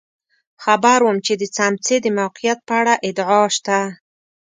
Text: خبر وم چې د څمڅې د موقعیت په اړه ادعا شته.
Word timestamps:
خبر 0.63 0.99
وم 1.03 1.17
چې 1.25 1.33
د 1.41 1.43
څمڅې 1.55 1.95
د 2.01 2.07
موقعیت 2.19 2.59
په 2.67 2.73
اړه 2.79 2.93
ادعا 3.07 3.41
شته. 3.55 3.79